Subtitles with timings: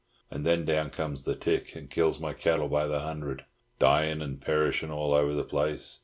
[0.31, 3.45] And then down comes the tick, and kills my cattle by the hundred,
[3.77, 5.99] dyin' and perishin' all over the place.